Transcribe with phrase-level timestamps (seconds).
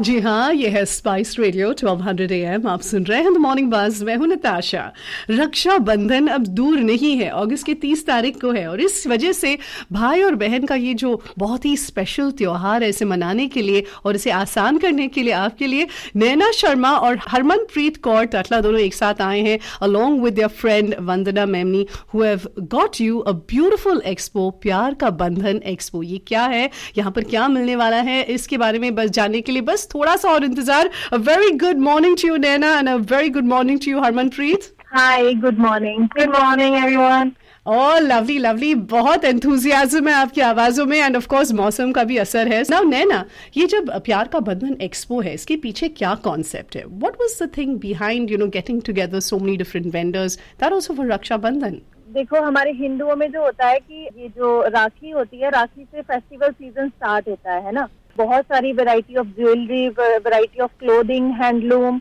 [0.00, 4.14] जी हाँ ये है स्पाइस रेडियो 1200 एम आप सुन रहे हैं मॉर्निंग बस मैं
[4.16, 4.84] हूँ नताशा।
[5.30, 9.32] रक्षा बंधन अब दूर नहीं है अगस्त की 30 तारीख को है, और इस वजह
[9.32, 9.56] से
[9.92, 13.84] भाई और बहन का ये जो बहुत ही स्पेशल त्योहार है इसे मनाने के लिए
[14.04, 15.86] और इसे आसान करने के लिए आपके लिए,
[16.16, 20.94] नैना शर्मा और हरमनप्रीत कौर टटला दोनों एक साथ आए हैं along with your friend
[21.00, 26.44] Vandana Memani who have got you a beautiful expo प्यार का बंधन एक्सपो ये क्या
[26.46, 26.68] है?
[26.98, 28.22] यहाँ पर क्या मिलने वाला है?
[28.24, 31.78] इसके बारे में बस जानने के लिए बस थोड़ा सा और इंतज़ार। A very good
[31.82, 36.06] morning to you Naina and a very good morning to you Harmanpreet hi good morning
[36.08, 37.32] good morning everyone
[37.66, 42.16] और लवली लवली बहुत एंथुजियाज्म है आपकी आवाजों में एंड ऑफ़ कोर्स मौसम का भी
[42.18, 43.24] असर है। नाउ नैना
[43.56, 46.84] ये जब प्यार का बंधन एक्सपो है इसके पीछे क्या कॉन्सेप्ट है?
[46.86, 50.94] What was the thing behind you know getting together so many different vendors that also
[50.94, 55.40] for Raksha Bandhan देखो हमारे हिंदुओं में जो होता है कि ये जो राखी होती
[55.40, 57.88] है राखी से फेस्टिवल सीज़न स्टार्ट होता है ना?
[58.16, 62.00] बहुत सारी variety of jewellery variety of clothing handloom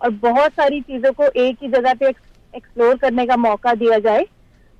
[0.00, 4.26] और बहुत सारी चीज़ों को एक ही जगह पे एक्सप्लोर करने का मौका दिया जाए।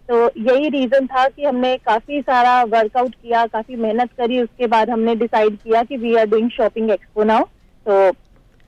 [0.09, 4.91] तो यही रीजन था कि हमने काफ़ी सारा वर्कआउट किया काफ़ी मेहनत करी उसके बाद
[4.91, 7.45] हमने डिसाइड किया कि we are doing shopping expo now
[7.87, 8.07] तो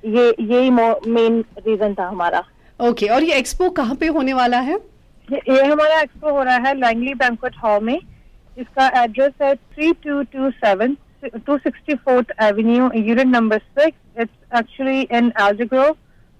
[0.04, 4.58] ये यही मेन रीजन था हमारा। ओके okay, और ये एक्सपो कहाँ पे होने वाला
[4.58, 4.74] है?
[5.28, 7.98] ये, ये हमारा एक्सपो हो रहा है लैंगली बैंकवेट हॉल में।
[8.56, 13.97] जिसका एड्रेस है three two two seven 264th Avenue, unit number 6.
[14.15, 15.97] It's actually in Aldergrove,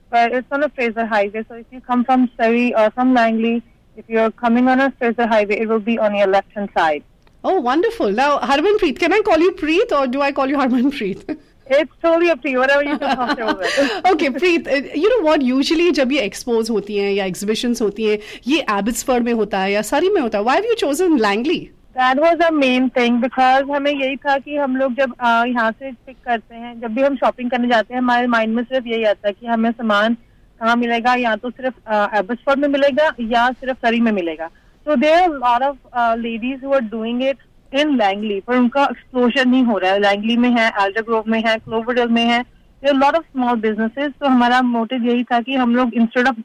[0.09, 1.45] but it's on a Fraser Highway.
[1.47, 3.64] So if you come from Surrey or from Langley,
[3.97, 7.03] if you're coming on a Fraser Highway, it will be on your left-hand side.
[7.44, 8.11] Oh, wonderful.
[8.11, 11.38] Now, Harmanpreet, can I call you Preet or do I call you Harmanpreet?
[11.67, 14.05] It's totally up to you, whatever you feel comfortable with.
[14.11, 15.41] okay, Preet, uh, you know what?
[15.41, 19.72] Usually जब ये expos होती हैं या exhibitions होती हैं, ये Abbotsford में होता है
[19.72, 20.45] या Surrey में होता है.
[20.45, 21.69] Why have you chosen Langley?
[21.96, 25.91] That was a main thing because हमें यही था कि हम लोग जब यहाँ से
[25.92, 29.05] पिक करते हैं, जब भी हम शॉपिंग करने जाते हैं, हमारे माइंड में सिर्फ़ यही
[29.05, 30.14] आता है कि हमें सामान
[30.60, 31.74] कहाँ मिलेगा, या तो सिर्फ़
[32.16, 34.48] एबसफोर्ड में मिलेगा, या सिर्फ़ सरी में मिलेगा।
[34.86, 37.38] तो there lot of ladies who are doing it
[37.72, 41.41] in Langley पर उनका एक्सप्लोजर नहीं हो रहा है। लैंगली में है एल्डर ग्रोव में
[41.47, 42.41] है क्लोवरडल में है।
[42.82, 46.36] There lot of small businesses तो हमारा मोटिव यही था कि हम लोग instead of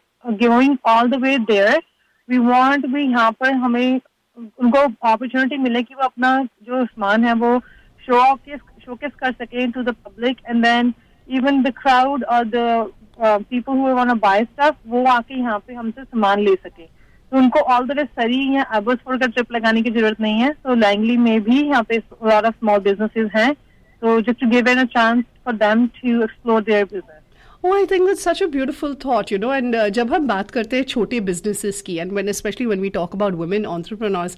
[0.43, 1.81] going all the way there
[2.29, 3.99] we want भी यहाँ पर हमें
[4.37, 7.59] उनको अपॉर्चुनिटी मिले कि वो अपना जो सामान है वो
[8.03, 8.49] शो ऑफ़
[8.85, 10.93] शोकेस कर सके to the public and then
[11.29, 15.73] even the crowd और the people who want to buy stuff वो आके यहाँ पे
[15.73, 19.81] हमसे सामान ले सके। तो उनको ऑल द वे सरी या एबर्सफोर्ड का ट्रिप लगाने
[19.81, 24.19] की ज़रूरत नहीं है। तो लैंगली में भी यहाँ पे ऑफ़ स्मॉल बिजनेसेस हैं। तो
[24.21, 27.21] just to give an a chance for them to explore their business
[27.65, 29.51] Oh, I think that's such a beautiful thought, you know.
[29.51, 32.91] And uh, जब हम बात करते हैं छोटे businesses की, and when especially when we
[32.97, 34.35] talk about women entrepreneurs,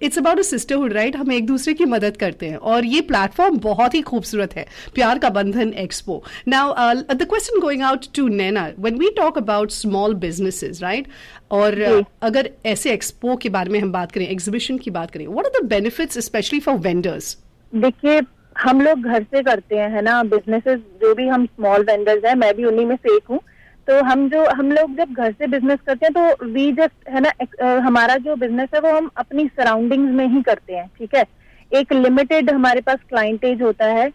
[0.00, 1.16] it's about a sisterhood, right?
[1.16, 5.18] हम एक दूसरे की मदद करते हैं और ये प्लेटफॉर्म बहुत ही खूबसूरत है Pyaar
[5.18, 10.14] Ka Bandhan expo now the question going out to Naina when we talk about small
[10.28, 11.08] businesses right
[11.50, 15.26] और uh, अगर ऐसे एक्सपो के बारे में हम बात करें एग्जीबिशन की बात करें
[15.26, 17.36] what are the benefits specially for vendors
[17.72, 18.20] देखिए
[18.58, 20.22] हम लोग घर से करते हैं, है ना?
[20.24, 23.40] बिजनेसेस जो भी हम स्मॉल वेंडर्स हैं, मैं भी उन्हीं में से एक हूँ।
[23.88, 27.20] तो हम जो, हम लोग जब घर से बिज़नेस करते हैं तो वी जस्ट है
[27.20, 31.24] ना हमारा जो बिज़नेस है, वो हम अपनी सराउंडिंग्स में ही करते हैं, ठीक है?
[31.72, 34.08] एक लिमिटेड हमारे पास क्लाइंटेज होता है।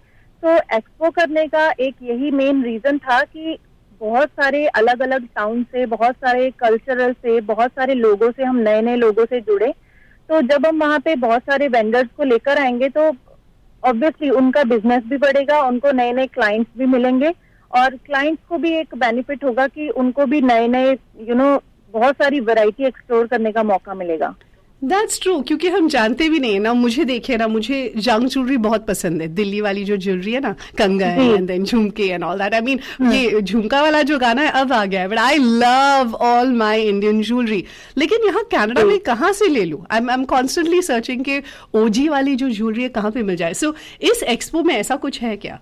[0.43, 3.57] तो एक्सपो करने का एक यही मेन रीजन था कि
[4.01, 8.57] बहुत सारे अलग अलग टाउन से, बहुत सारे कल्चरल से, बहुत सारे लोगों से, हम
[8.59, 9.73] नए नए लोगों से जुड़े।
[10.29, 13.11] तो जब हम वहाँ पे बहुत सारे वेंडर्स को लेकर आएँगे तो
[13.83, 17.33] ऑब्वियसली उनका बिज़नेस भी बढ़ेगा, उनको नए नए क्लाइंट्स भी मिलेंगे
[17.71, 20.91] और क्लाइंट्स को भी एक बेनिफिट होगा कि उनको भी नए नए
[21.27, 21.55] यू नो
[21.93, 24.33] बहुत सारी वैरायटी एक्सप्लोर करने का मौका मिलेगा।
[24.83, 28.85] दैट्स ट्रू क्योंकि हम जानते भी नहीं ना मुझे देखे ना मुझे जंग ज्वेलरी बहुत
[28.87, 32.53] पसंद है। दिल्ली वाली जो ज्वेलरी है ना कंगा एंड देन झुमके and all that
[32.53, 32.79] I mean
[33.11, 36.81] ये झुमका वाला जो गाना है अब आ गया है। But I love all my
[36.81, 37.63] Indian jewellery
[37.97, 39.85] लेकिन यहाँ कनाडा में कहाँ से ले लूँ?
[39.91, 41.41] आई एम कॉन्स्टेंटली सर्चिंग के
[41.75, 43.53] ओजी वाली जो ज्वेलरी है कहाँ पे मिल जाए?
[43.53, 45.59] सो so, इस एक्सपो में ऐसा कुछ है क्या?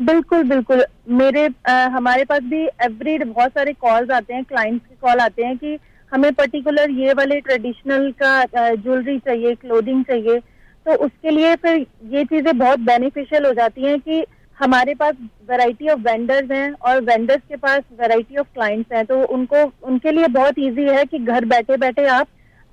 [0.00, 4.94] बिल्कुल बिल्कुल। मेरे आ, हमारे पास भी एवरी बहुत सारे कॉल्स आते हैं क्लाइंट्स के
[5.02, 5.78] कॉल आते हैं कि
[6.12, 10.38] हमें पर्टिकुलर ये वाले ट्रेडिशनल का ज्वेलरी चाहिए क्लोथिंग चाहिए
[10.86, 14.24] तो उसके लिए फिर ये चीज़ें बहुत बेनिफिशियल हो जाती हैं कि
[14.58, 15.14] हमारे पास
[15.48, 20.12] वैरायटी ऑफ़ वेंडर्स हैं और वेंडर्स के पास वैरायटी ऑफ़ क्लाइंट्स हैं तो उनको, उनके
[20.12, 22.28] लिए बहुत इजी है कि घर बैठे बैठे आप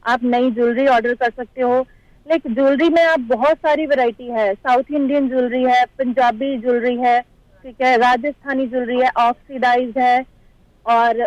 [0.06, 1.80] आप नई ज्वेलरी ऑर्डर कर सकते हो।
[2.28, 7.20] लाइक ज्वेलरी में आप बहुत सारी वैरायटी है। साउथ इंडियन ज्वेलरी है पंजाबी ज्वेलरी है,
[7.66, 10.26] ठीक है राजस्थानी ज्वेलरी है ऑक्सीडाइज है
[10.86, 11.26] और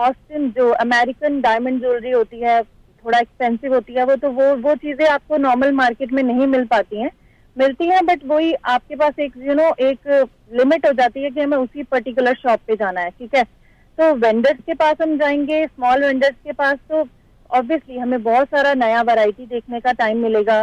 [0.00, 4.74] ऑस्टिन जो अमेरिकन डायमंड ज्वेलरी होती है थोड़ा एक्सपेंसिव होती है वो तो वो वो
[4.76, 7.10] चीज़ें आपको नॉर्मल मार्केट में नहीं मिल पाती हैं।
[7.56, 11.22] मिलती हैं बट वही आपके पास एक यू you नो know, एक लिमिट हो जाती
[11.22, 13.44] है कि हमें उसी पर्टिकुलर शॉप पे जाना है ठीक है?
[13.98, 17.06] तो वेंडर्स के पास हम जाएँगे स्मॉल वेंडर्स के पास तो
[17.50, 20.60] ऑब्वियसली हमें बहुत सारा नया वैरायटी देखने का टाइम मिलेगा।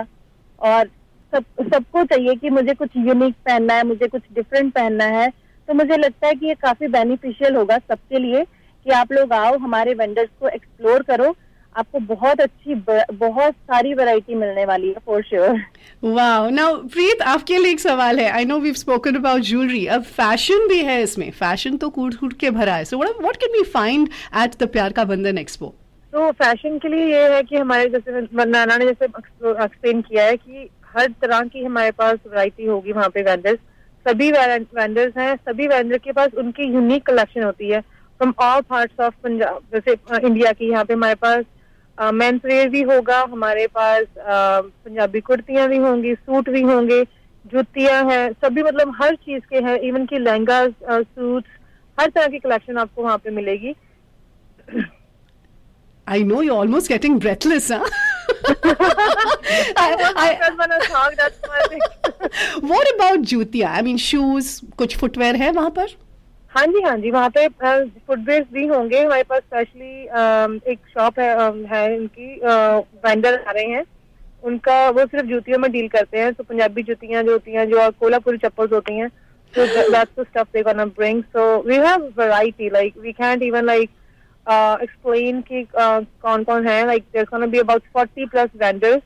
[0.62, 0.90] और
[1.34, 1.44] सब
[1.74, 5.30] सबको चाहिए कि मुझे कुछ यूनिक पहनना है मुझे कुछ डिफरेंट पहनना है।
[5.68, 8.44] तो मुझे लगता है कि ये काफ़ी बेनिफिशियल होगा सबके लिए।
[8.88, 11.36] कि आप लोग आओ हमारे वेंडर्स को एक्सप्लोर करो।
[11.76, 15.60] आपको बहुत अच्छी बहुत सारी वैरायटी मिलने वाली है for sure
[16.04, 18.30] wow now Preet आपके लिए एक सवाल है.
[18.30, 21.30] I know we spoken about jewellery अब फ़ैशन भी है इसमें.
[21.34, 22.86] फ़ैशन तो कूट कूट के भरा है.
[22.86, 24.08] So what can we find
[24.44, 25.74] at the Pyaar Ka Bandhan expo
[26.14, 30.38] तो फ़ैशन के लिए ये है कि हमारे जैसे नाना ने जैसे एक्सप्लेन किया है
[30.38, 33.60] कि हर तरह की हमारे पास वैरायटी होगी वहाँ पे वेंडर्स
[34.06, 35.36] सभी वेंडर्स हैं.
[35.38, 37.82] सभी वेंडर के पास उनकी यूनिक कलेक्शन होती है.
[38.20, 39.94] From all parts of Punjab जैसे
[40.28, 41.46] इंडिया की यहाँ पे हमारे पास
[41.98, 47.04] मेंस वेयर भी होगा हमारे पास पंजाबी कुर्तियाँ भी होंगी सूट भी होंगे
[47.46, 51.46] जुतियाँ हैं सभी मतलब हर चीज़ के हैं इवन की लहंगा सूट
[51.98, 53.74] हर तरह की कलेक्शन आपको वहाँ पे मिलेगी
[56.08, 57.86] I know you're almost getting breathless, huh?
[58.48, 61.40] I, I, I, talk, that's
[62.72, 63.68] what about jutia?
[63.70, 65.96] I mean, shoes, कुछ फुटवेयर है वहाँ पर?
[66.58, 68.20] हाँ जी हाँ जी, वहाँ पे फ़ूड
[68.54, 71.28] भी होंगे। हमारे पास स्पेशली एक शॉप है
[71.72, 72.40] है इनकी
[73.06, 73.84] वेंडर आ रहे हैं।
[74.44, 77.90] उनका वो सिर्फ़ जूतियों में डील करते हैं। सो पंजाबी जूतियाँ जो होती हैं, जो
[78.00, 79.08] कोल्हापुरी चप्पल होती हैं
[79.54, 80.64] so that's stuff they
[80.98, 83.90] bring so we have variety like we can't even like
[84.82, 89.02] explain की कौन कौन है। Like there is be about 40 plus vendors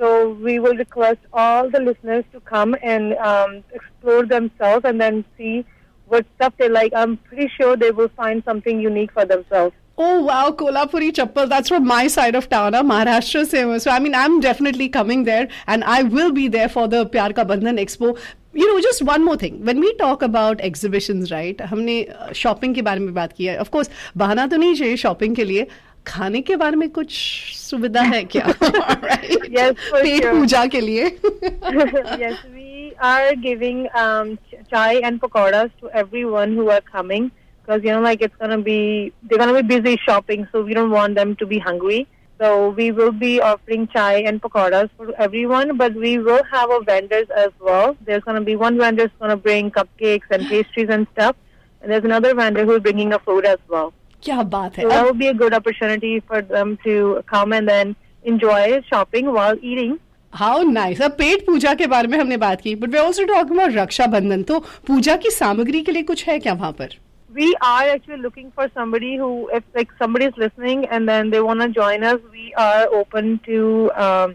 [0.00, 0.14] so
[0.44, 5.60] we will request all the listeners to come and explore themselves and see
[6.09, 9.75] what stuff they like, I'm pretty sure they will find something unique for themselves.
[9.97, 11.47] Oh wow, Kolhapuri chappal.
[11.47, 13.79] That's from my side of town, uh, Maharashtra se.
[13.79, 17.33] So I mean, I'm definitely coming there, and I will be there for the Pyar
[17.33, 18.17] Ka Bandhan Expo.
[18.53, 19.63] You know, just one more thing.
[19.63, 21.57] When we talk about exhibitions, right?
[21.57, 23.57] हमने shopping के बारे में बात की है.
[23.59, 25.67] Of course, बहाना तो नहीं चाहिए shopping के लिए.
[26.07, 27.11] खाने के बारे में कुछ
[27.55, 28.45] सुविधा है क्या?
[28.45, 29.45] right?
[29.55, 30.33] Yes, for pet sure.
[30.33, 31.05] पूजा के लिए.
[32.23, 34.37] yes, we are giving um,
[34.71, 37.31] chai and pakoras to everyone who are coming
[37.61, 40.91] because you know like it's gonna be they're gonna be busy shopping, so we don't
[40.91, 42.07] want them to be hungry.
[42.39, 46.83] So we will be offering chai and pakoras for everyone, but we will have our
[46.83, 47.95] vendors as well.
[48.05, 51.35] There's gonna be one vendor who's gonna bring cupcakes and pastries and stuff,
[51.81, 53.93] and there's another vendor who's bringing a food as well.
[54.23, 57.69] क्या बात है So that will be a good opportunity for them to come and
[57.69, 59.99] then enjoy shopping while eating.
[60.38, 63.58] how nice अब पेट पूजा के बारे में हमने बात की but we also talking
[63.58, 66.98] about Rakshabandhan तो पूजा की सामग्री के लिए कुछ है क्या वहाँ पर
[67.38, 71.40] we are actually looking for somebody who if like somebody is listening and then they
[71.48, 73.60] want to join us we are open to
[74.04, 74.32] um,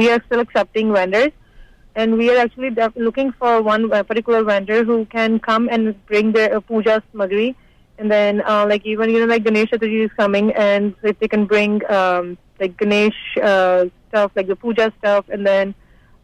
[0.00, 1.32] we are still accepting vendors
[1.96, 2.70] and we are actually
[3.06, 7.48] looking for one particular vendor who can come and bring their uh, puja smagri
[7.98, 11.28] and then uh, like even you know like Ganesh Chaturthi is coming and if they
[11.36, 15.74] can bring um, like Ganesh uh, stuff, like the puja stuff, and then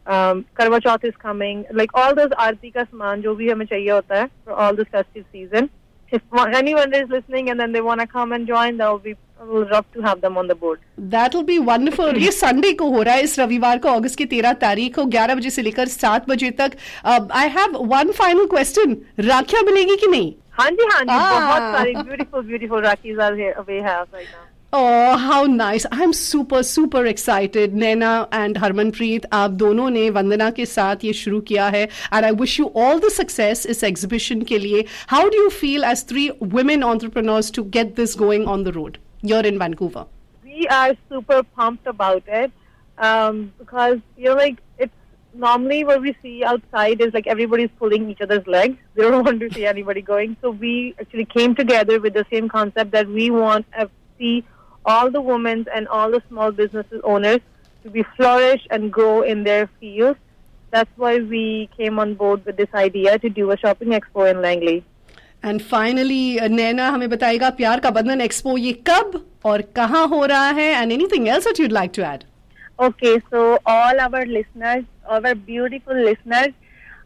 [0.07, 1.65] um, Karwa Chauth is coming.
[1.71, 4.95] Like all those aarti ka saman jo bhi hame chahiye hota hai for all this
[4.99, 5.69] festive season.
[6.11, 9.15] If anyone is listening and then they want to come and join, that will be
[9.51, 10.81] we'll love to have them on the board.
[11.13, 12.19] That will be wonderful.
[12.23, 15.35] ये Sunday को हो रहा है इस रविवार को अगस्त की तेरह तारीख को ग्यारह
[15.35, 18.97] बजे से लेकर सात बजे तक I have one final question
[19.31, 21.41] राखियाँ मिलेगी कि नहीं हाँ जी हाँ जी ah.
[21.41, 25.86] बहुत सारी beautiful beautiful rakhis are we have right now Oh, how nice.
[25.92, 27.72] I'm super, super excited.
[27.72, 32.32] Naina and Harmanpreet, आप दोनों ने वंदना के साथ ये शुरू किया है and I
[32.32, 34.84] wish you all the success इस exhibition के लिए.
[35.06, 38.98] How do you feel as three women entrepreneurs to get this going on the road?
[39.22, 40.04] You're in Vancouver.
[40.44, 42.50] We are super pumped about it
[42.98, 44.92] um, because, you know, like, it's
[45.34, 48.76] normally what we see outside is like everybody's pulling each other's legs.
[48.94, 50.36] They don't want to see anybody going.
[50.42, 53.88] So we actually came together with the same concept that we want to
[54.18, 54.44] see
[54.84, 57.40] all the women and all the small businesses owners
[57.84, 60.18] to be flourish and grow in their fields.
[60.72, 64.42] That's why we came on board with this idea to do a shopping expo in
[64.42, 64.82] Langley.
[65.44, 70.48] And finally Naina हमें बताएगा प्यार का बंधन expo ये कब और कहाँ हो रहा
[70.58, 72.24] है and anything else that you'd like to add
[72.84, 74.84] okay so all our listeners
[75.16, 76.54] our beautiful listeners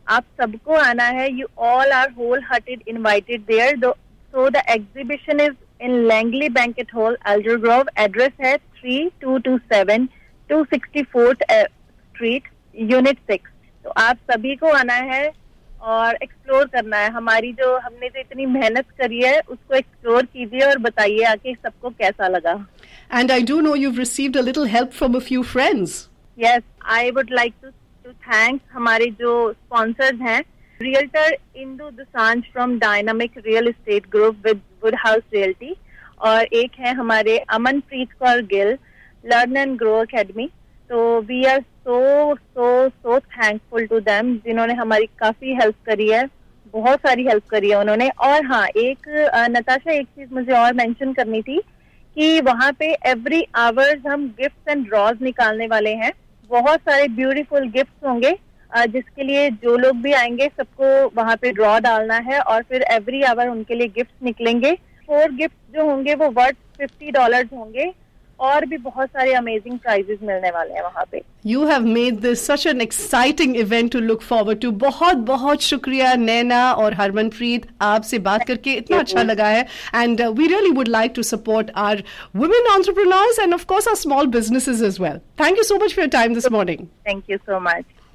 [0.08, 5.54] आप सबको आना है you all are whole hearted invited there so the exhibition is
[5.81, 7.17] in Langley banquet hall
[7.61, 10.07] Aldergrove address है three two two seven
[10.49, 12.47] two sixty fourth street
[12.91, 13.51] unit six
[13.85, 15.25] तो आप सभी को आना है
[15.83, 20.65] और एक्सप्लोर करना है। हमारी जो हमने जो इतनी मेहनत करी है उसको एक्सप्लोर कीजिए
[20.67, 22.53] और बताइए आके सबको कैसा लगा।
[23.11, 26.63] And I do know you received a little help from a few friends yes
[26.95, 30.43] I would like to to thank हमारे जो स्पॉन्सर्स हैं
[30.81, 35.75] realtor Indu Dosanjh from Dynamic Real Estate Group with Wood House Realty
[36.21, 38.77] और एक है हमारे Amanpreet Kaur Gill
[39.23, 40.47] Learn and Grow Academy
[40.89, 46.23] तो we are so so so thankful to them जिन्होंने हमारी काफ़ी हेल्प करी है,
[46.73, 49.07] बहुत सारी हेल्प करी है उन्होंने। और हाँ एक
[49.51, 51.59] नताशा, एक चीज़ मुझे और मेंशन करनी थी
[52.17, 56.11] कि वहाँ पे एवरी आवर्स हम गिफ्ट्स एंड ड्रॉज निकालने वाले हैं।
[56.49, 58.31] बहुत सारे ब्यूटीफुल गिफ्ट्स होंगे।
[58.75, 63.21] जिसके लिए जो लोग भी आएँगे सबको वहाँ पे ड्रॉ डालना है और फिर एवरी
[63.23, 64.73] आवर उनके लिए गिफ्ट निकलेंगे।
[65.07, 67.93] फोर गिफ्ट जो होंगे वो वर्थ फिफ्टी डॉलर होंगे
[68.39, 72.45] और भी बहुत सारे अमेजिंग प्राइजेस मिलने वाले हैं वहाँ पे। You have made this
[72.47, 78.19] such an exciting event to look forward to बहुत बहुत शुक्रिया नैना और हरमनप्रीत आपसे
[78.19, 79.65] बात करके। इतना अच्छा लगा है।
[79.95, 82.03] And we really would like to support our
[82.35, 86.03] women entrepreneurs and of course our small businesses as well thank you so much for
[86.03, 87.85] your time this morning thank you so much